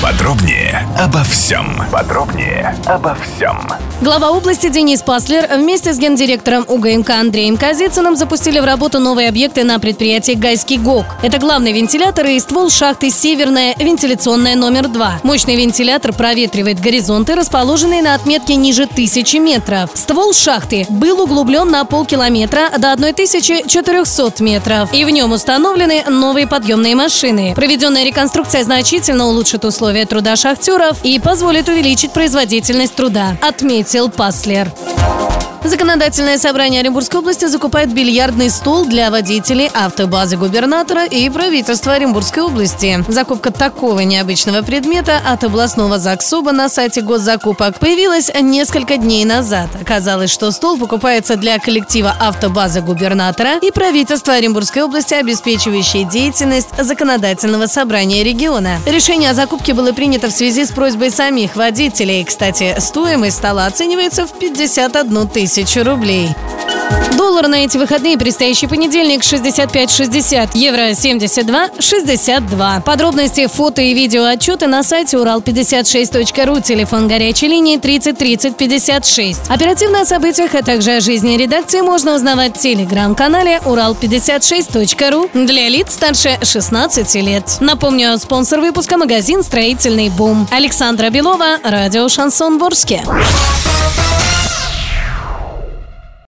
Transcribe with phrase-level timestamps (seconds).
[0.00, 1.82] Подробнее обо всем.
[1.90, 3.58] Подробнее обо всем.
[4.00, 9.64] Глава области Денис Паслер вместе с гендиректором УГМК Андреем Казицыным запустили в работу новые объекты
[9.64, 11.04] на предприятии «Гайский ГОК».
[11.22, 15.20] Это главный вентилятор и ствол шахты «Северная» вентиляционная номер 2.
[15.24, 19.90] Мощный вентилятор проветривает горизонты, расположенные на отметке ниже тысячи метров.
[19.94, 24.94] Ствол шахты был углублен на полкилометра до 1400 метров.
[24.94, 27.52] И в нем установлены новые подъемные машины.
[27.56, 34.70] Проведенная реконструкция значительно улучшит условия труда шахтеров и позволит увеличить производительность труда, отметил Паслер.
[35.68, 43.04] Законодательное собрание Оренбургской области закупает бильярдный стол для водителей автобазы губернатора и правительства Оренбургской области.
[43.06, 49.68] Закупка такого необычного предмета от областного ЗАГСОБа на сайте госзакупок появилась несколько дней назад.
[49.78, 57.66] Оказалось, что стол покупается для коллектива автобазы губернатора и правительства Оренбургской области, обеспечивающей деятельность законодательного
[57.66, 58.78] собрания региона.
[58.86, 62.24] Решение о закупке было принято в связи с просьбой самих водителей.
[62.24, 66.28] Кстати, стоимость стола оценивается в 51 тысячу тысячу рублей.
[67.16, 72.82] Доллар на эти выходные предстоящий понедельник 65.60, евро 72.62.
[72.82, 79.40] Подробности, фото и видео отчеты на сайте урал56.ру, телефон горячей линии 30 30 56.
[79.48, 85.94] Оперативно о событиях, а также о жизни редакции можно узнавать в телеграм-канале урал56.ру для лиц
[85.94, 87.56] старше 16 лет.
[87.60, 90.46] Напомню, спонсор выпуска магазин «Строительный бум».
[90.52, 93.02] Александра Белова, радио «Шансон Ворске».